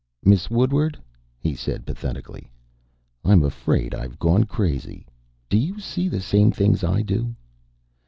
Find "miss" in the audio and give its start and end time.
0.25-0.49